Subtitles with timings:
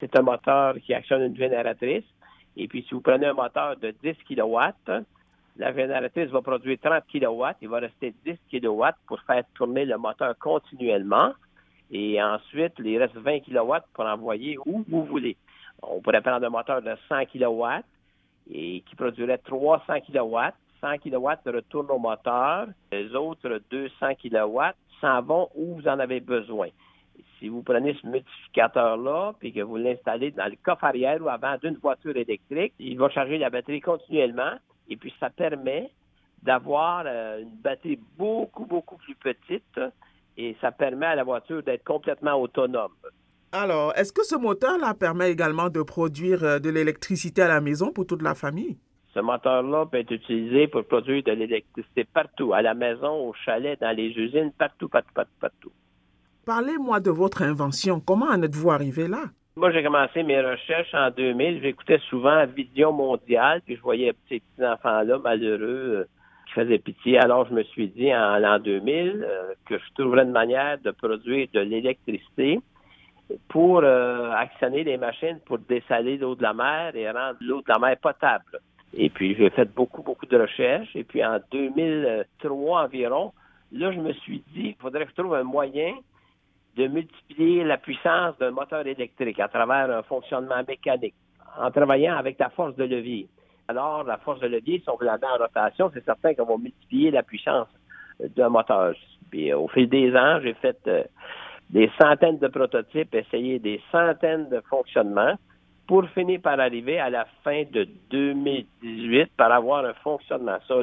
[0.00, 2.04] C'est un moteur qui actionne une génératrice.
[2.56, 4.58] Et puis, si vous prenez un moteur de 10 kW,
[5.56, 7.44] la génératrice va produire 30 kW.
[7.62, 11.32] Il va rester 10 kW pour faire tourner le moteur continuellement.
[11.90, 15.36] Et ensuite, il reste 20 kW pour envoyer où vous voulez.
[15.82, 17.64] On pourrait prendre un moteur de 100 kW
[18.50, 20.36] et qui produirait 300 kW.
[20.80, 22.66] 100 kW retournent au moteur.
[22.92, 24.60] Les autres 200 kW
[25.00, 26.68] s'en vont où vous en avez besoin.
[27.38, 31.56] Si vous prenez ce multiplicateur-là, puis que vous l'installez dans le coffre arrière ou avant
[31.62, 34.54] d'une voiture électrique, il va charger la batterie continuellement.
[34.88, 35.90] Et puis, ça permet
[36.42, 39.80] d'avoir euh, une batterie beaucoup, beaucoup plus petite
[40.36, 42.92] et ça permet à la voiture d'être complètement autonome.
[43.52, 47.92] Alors, est-ce que ce moteur-là permet également de produire euh, de l'électricité à la maison
[47.92, 48.78] pour toute la famille?
[49.14, 53.80] Ce moteur-là peut être utilisé pour produire de l'électricité partout, à la maison, au chalet,
[53.80, 55.27] dans les usines, partout, partout, partout, partout.
[56.48, 58.00] Parlez-moi de votre invention.
[58.00, 59.24] Comment en êtes-vous arrivé là?
[59.56, 61.60] Moi, j'ai commencé mes recherches en 2000.
[61.60, 66.04] J'écoutais souvent Vision mondiale, puis je voyais ces petits-enfants-là malheureux euh,
[66.46, 67.18] qui faisaient pitié.
[67.18, 70.90] Alors, je me suis dit en l'an 2000 euh, que je trouverais une manière de
[70.90, 72.60] produire de l'électricité
[73.48, 77.68] pour euh, actionner les machines pour dessaler l'eau de la mer et rendre l'eau de
[77.68, 78.58] la mer potable.
[78.94, 80.96] Et puis, j'ai fait beaucoup, beaucoup de recherches.
[80.96, 83.34] Et puis, en 2003 environ,
[83.70, 85.92] là, je me suis dit, il faudrait que je trouve un moyen
[86.78, 91.14] de multiplier la puissance d'un moteur électrique à travers un fonctionnement mécanique,
[91.58, 93.28] en travaillant avec la force de levier.
[93.66, 96.56] Alors, la force de levier, si on la mettre en rotation, c'est certain qu'on va
[96.56, 97.66] multiplier la puissance
[98.36, 98.94] d'un moteur.
[99.30, 101.02] Puis, au fil des ans, j'ai fait euh,
[101.68, 105.34] des centaines de prototypes, essayé des centaines de fonctionnements
[105.88, 110.58] pour finir par arriver à la fin de 2018 par avoir un fonctionnement.
[110.68, 110.74] Ça,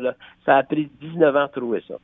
[0.45, 1.95] ça a pris 19 ans de trouver ça.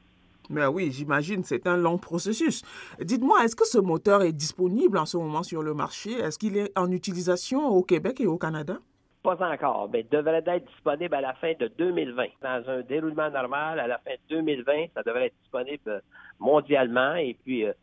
[0.50, 2.64] Mais oui, j'imagine, c'est un long processus.
[3.00, 6.11] Dites-moi, est-ce que ce moteur est disponible en ce moment sur le marché?
[6.11, 8.78] Est-ce qu'il est en utilisation au Québec et au Canada?
[9.23, 12.25] Pas encore, mais devrait être disponible à la fin de 2020.
[12.42, 16.02] Dans un déroulement normal, à la fin de 2020, ça devrait être disponible
[16.39, 17.73] mondialement et puis euh,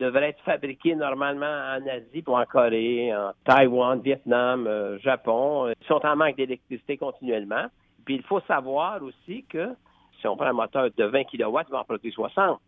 [0.00, 5.68] devrait être fabriqué normalement en Asie, ou en Corée, en Taïwan, Vietnam, euh, Japon.
[5.68, 7.66] Ils sont en manque d'électricité continuellement.
[8.04, 9.74] Puis il faut savoir aussi que
[10.20, 12.60] si on prend un moteur de 20 kW, il va en produire 60.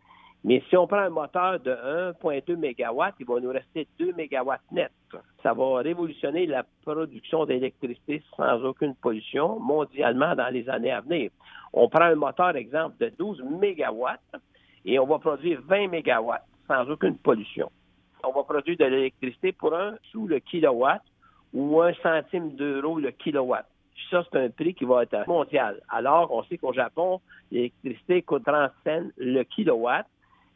[0.44, 1.72] Mais si on prend un moteur de
[2.22, 4.92] 1,2 MW, il va nous rester 2 MW net.
[5.42, 11.30] Ça va révolutionner la production d'électricité sans aucune pollution mondialement dans les années à venir.
[11.72, 14.06] On prend un moteur, exemple, de 12 MW
[14.84, 16.32] et on va produire 20 MW
[16.68, 17.70] sans aucune pollution.
[18.22, 21.02] On va produire de l'électricité pour un sous le kilowatt
[21.52, 23.66] ou un centime d'euro le kilowatt
[24.10, 25.80] ça, c'est un prix qui va être mondial.
[25.88, 27.20] Alors, on sait qu'au Japon,
[27.50, 30.06] l'électricité coûte 30 cents le kilowatt.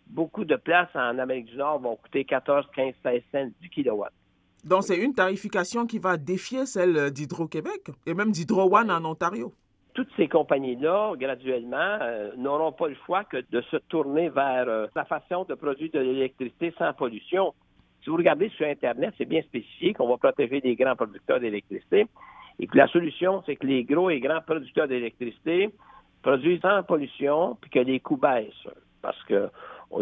[0.07, 4.13] Beaucoup de places en Amérique du Nord vont coûter 14, 15, 16 cents du kilowatt.
[4.65, 9.53] Donc, c'est une tarification qui va défier celle d'Hydro-Québec et même d'Hydro One en Ontario.
[9.95, 14.87] Toutes ces compagnies-là, graduellement, euh, n'auront pas le choix que de se tourner vers euh,
[14.95, 17.53] la façon de produire de l'électricité sans pollution.
[18.03, 22.07] Si vous regardez sur Internet, c'est bien spécifié qu'on va protéger les grands producteurs d'électricité.
[22.59, 25.71] Et puis la solution, c'est que les gros et grands producteurs d'électricité
[26.23, 28.69] produisent sans pollution puis que les coûts baissent.
[29.01, 29.49] Parce que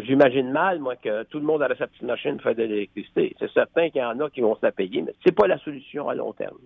[0.01, 3.35] j'imagine mal, moi, que tout le monde aurait sa petite machine fait de l'électricité.
[3.39, 5.59] C'est certain qu'il y en a qui vont se la payer, mais c'est pas la
[5.59, 6.59] solution à long terme.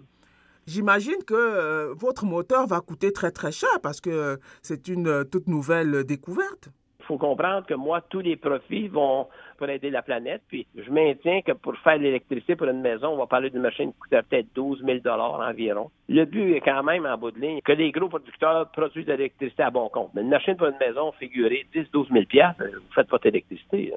[0.66, 5.24] J'imagine que euh, votre moteur va coûter très très cher parce que c'est une euh,
[5.24, 6.70] toute nouvelle découverte.
[7.06, 9.26] Faut comprendre que moi, tous les profits vont
[9.58, 10.42] pour aider la planète.
[10.48, 13.92] Puis je maintiens que pour faire l'électricité pour une maison, on va parler d'une machine
[13.92, 15.90] qui coûte peut-être 12 000 environ.
[16.08, 19.12] Le but est quand même, en bout de ligne, que les gros producteurs produisent de
[19.12, 20.10] l'électricité à bon compte.
[20.14, 22.24] Mais une machine pour une maison figurée 10-12 000
[22.60, 23.94] vous faites votre électricité.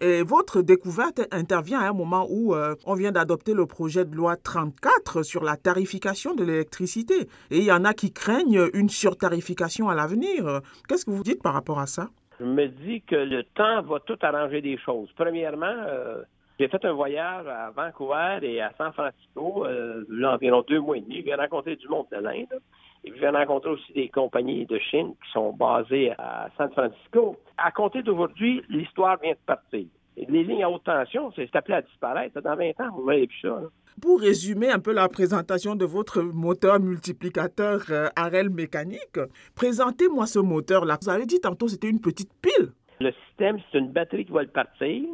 [0.00, 4.36] Votre découverte intervient à un moment où euh, on vient d'adopter le projet de loi
[4.36, 7.28] 34 sur la tarification de l'électricité.
[7.50, 10.60] Et il y en a qui craignent une surtarification à l'avenir.
[10.88, 12.08] Qu'est-ce que vous dites par rapport à ça?
[12.40, 15.08] Je me dis que le temps va tout arranger des choses.
[15.16, 16.22] Premièrement, euh,
[16.58, 21.00] j'ai fait un voyage à Vancouver et à San Francisco, euh, environ deux mois et
[21.00, 21.22] demi.
[21.24, 22.60] J'ai rencontré du monde de l'Inde.
[23.04, 27.36] Et puis, j'ai rencontré aussi des compagnies de Chine qui sont basées à San Francisco.
[27.56, 29.86] À compter d'aujourd'hui, l'histoire vient de partir.
[30.26, 32.40] Les lignes à haute tension, c'est appelé à disparaître.
[32.40, 33.60] Dans 20 ans, vous voyez plus ça.
[34.02, 39.18] Pour résumer un peu la présentation de votre moteur multiplicateur euh, Arel mécanique,
[39.54, 40.98] présentez-moi ce moteur-là.
[41.00, 42.72] Vous avez dit tantôt que c'était une petite pile.
[43.00, 45.04] Le système, c'est une batterie qui va le partir.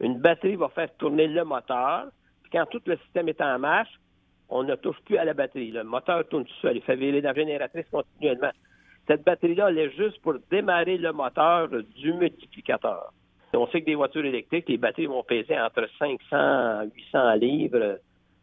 [0.00, 2.06] Une batterie va faire tourner le moteur.
[2.42, 4.00] Puis quand tout le système est en marche,
[4.48, 5.70] on ne touche plus à la batterie.
[5.72, 6.76] Le moteur tourne tout seul.
[6.76, 8.52] Il fait virer la génératrice continuellement.
[9.06, 13.12] Cette batterie-là, elle est juste pour démarrer le moteur du multiplicateur.
[13.54, 17.98] On sait que des voitures électriques, les batteries vont peser entre 500 et 800 livres.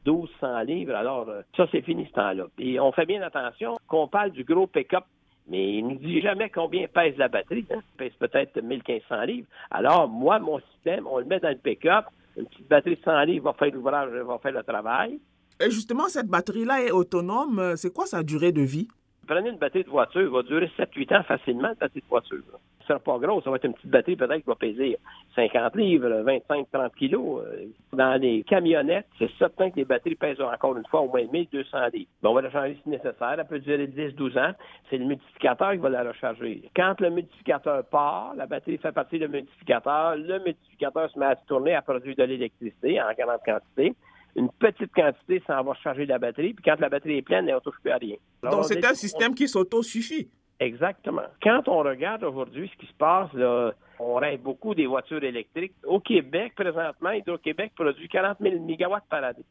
[0.05, 0.95] 1200 livres.
[0.95, 2.45] Alors, euh, ça, c'est fini ce temps-là.
[2.59, 5.03] Et on fait bien attention qu'on parle du gros pick-up
[5.47, 7.65] mais il ne dit jamais combien pèse la batterie.
[7.71, 7.81] Hein.
[7.97, 9.47] pèse peut-être 1500 livres.
[9.69, 12.05] Alors, moi, mon système, on le met dans le pick-up.
[12.37, 15.19] Une petite batterie de 100 livres va faire l'ouvrage, va faire le travail.
[15.59, 17.75] Et justement, cette batterie-là est autonome.
[17.77, 18.87] C'est quoi sa durée de vie?
[19.27, 22.43] Prenez une batterie de voiture, elle va durer 7-8 ans facilement, une batterie de voiture.
[22.81, 24.97] Ça sera pas gros, ça va être une petite batterie peut-être qui va peser
[25.35, 27.43] 50 livres, 25-30 kilos.
[27.43, 31.23] Euh, dans les camionnettes, c'est certain que les batteries pèsent encore une fois au moins
[31.31, 32.09] 1200 livres.
[32.21, 33.35] Bon, on va la changer si nécessaire.
[33.39, 34.53] Elle peut durer 10-12 ans.
[34.89, 36.69] C'est le multiplicateur qui va la recharger.
[36.75, 40.15] Quand le multiplicateur part, la batterie fait partie du multiplicateur.
[40.17, 43.95] Le multiplicateur se met à tourner à produire de l'électricité en grande quantité
[44.35, 46.53] une petite quantité, ça va charger la batterie.
[46.53, 48.15] Puis quand la batterie est pleine, elle ne touche plus à rien.
[48.43, 50.29] Donc, c'est un système qui s'auto-suffit.
[50.59, 51.23] Exactement.
[51.41, 55.73] Quand on regarde aujourd'hui ce qui se passe, là, on rêve beaucoup des voitures électriques.
[55.85, 59.43] Au Québec, présentement, Hydro-Québec produit 40 000 MW par année.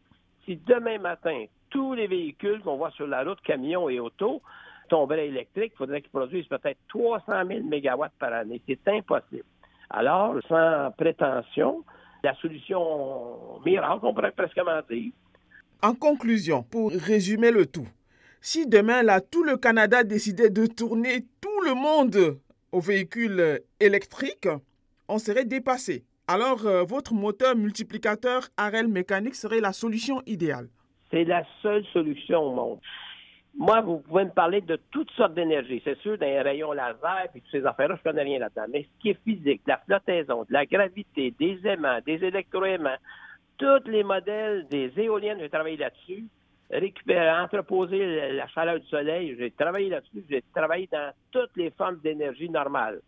[0.45, 4.43] Si demain matin, tous les véhicules qu'on voit sur la route, camions et autos,
[4.89, 8.61] tomberaient électriques, il faudrait qu'ils produisent peut-être 300 000 MW par année.
[8.67, 9.45] C'est impossible.
[9.91, 11.85] Alors, sans prétention,
[12.25, 14.59] la solution miracle, on pourrait presque
[14.91, 15.13] dire.
[15.83, 17.87] En conclusion, pour résumer le tout,
[18.41, 22.39] si demain, là, tout le Canada décidait de tourner tout le monde
[22.73, 24.49] aux véhicules électriques,
[25.09, 26.05] on serait dépassé.
[26.27, 30.69] Alors, euh, votre moteur multiplicateur AREL mécanique serait la solution idéale.
[31.11, 32.79] C'est la seule solution au monde.
[33.57, 35.81] Moi, vous pouvez me parler de toutes sortes d'énergie.
[35.85, 38.67] C'est sûr, dans les rayons laser et toutes ces affaires-là, je connais rien là-dedans.
[38.69, 42.97] Mais ce qui est physique, la flottaison, de la gravité, des aimants, des électroaimants,
[43.57, 46.25] tous les modèles des éoliennes, j'ai travaillé là-dessus.
[46.71, 50.25] Récupérer, entreposer la chaleur du soleil, j'ai travaillé là-dessus.
[50.29, 53.01] J'ai travaillé dans toutes les formes d'énergie normales.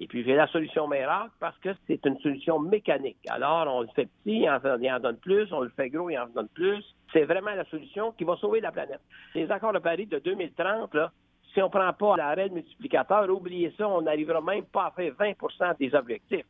[0.00, 3.18] Et puis, j'ai la solution miracle parce que c'est une solution mécanique.
[3.28, 6.26] Alors, on le fait petit, il en, donne plus, on le fait gros, il en
[6.26, 6.84] donne plus.
[7.12, 9.00] C'est vraiment la solution qui va sauver la planète.
[9.34, 11.12] Les accords de Paris de 2030, là,
[11.52, 15.12] si on ne prend pas l'arrêt multiplicateur, oubliez ça, on n'arrivera même pas à faire
[15.12, 16.46] 20% des objectifs.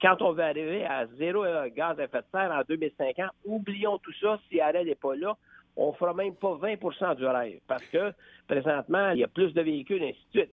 [0.00, 4.12] Quand on veut arriver à zéro gaz à effet de serre en 2050, oublions tout
[4.20, 5.36] ça si l'arrêt n'est pas là
[5.76, 8.12] on fera même pas 20% du rêve parce que
[8.48, 10.44] présentement, il y a plus de véhicules, et ainsi de suite.